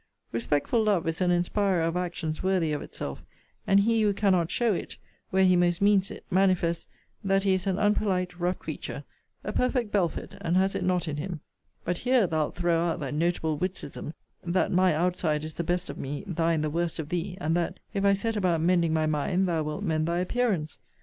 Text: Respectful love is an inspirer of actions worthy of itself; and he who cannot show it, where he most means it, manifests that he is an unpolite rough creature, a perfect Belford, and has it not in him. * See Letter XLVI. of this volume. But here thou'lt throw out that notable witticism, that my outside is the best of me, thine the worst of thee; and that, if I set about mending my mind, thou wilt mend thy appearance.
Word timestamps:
Respectful 0.31 0.81
love 0.81 1.07
is 1.07 1.21
an 1.21 1.29
inspirer 1.29 1.83
of 1.83 1.95
actions 1.95 2.41
worthy 2.41 2.73
of 2.73 2.81
itself; 2.81 3.21
and 3.67 3.81
he 3.81 4.01
who 4.01 4.15
cannot 4.15 4.49
show 4.49 4.73
it, 4.73 4.97
where 5.29 5.43
he 5.45 5.55
most 5.55 5.79
means 5.79 6.09
it, 6.09 6.25
manifests 6.31 6.87
that 7.23 7.43
he 7.43 7.53
is 7.53 7.67
an 7.67 7.77
unpolite 7.77 8.39
rough 8.39 8.57
creature, 8.57 9.03
a 9.43 9.53
perfect 9.53 9.91
Belford, 9.91 10.39
and 10.41 10.57
has 10.57 10.73
it 10.73 10.83
not 10.83 11.07
in 11.07 11.17
him. 11.17 11.23
* 11.25 11.25
See 11.27 11.29
Letter 11.29 11.29
XLVI. 11.29 11.33
of 11.37 11.67
this 11.67 11.83
volume. 11.83 11.83
But 11.85 11.97
here 11.99 12.27
thou'lt 12.39 12.55
throw 12.55 12.79
out 12.79 12.99
that 12.99 13.13
notable 13.13 13.57
witticism, 13.59 14.13
that 14.43 14.71
my 14.71 14.95
outside 14.95 15.43
is 15.43 15.53
the 15.53 15.63
best 15.63 15.87
of 15.91 15.99
me, 15.99 16.23
thine 16.25 16.61
the 16.61 16.71
worst 16.71 16.97
of 16.97 17.09
thee; 17.09 17.37
and 17.39 17.55
that, 17.55 17.79
if 17.93 18.03
I 18.03 18.13
set 18.13 18.35
about 18.35 18.61
mending 18.61 18.93
my 18.93 19.05
mind, 19.05 19.47
thou 19.47 19.61
wilt 19.61 19.83
mend 19.83 20.07
thy 20.07 20.17
appearance. 20.17 20.79